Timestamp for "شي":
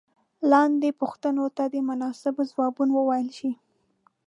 3.37-3.51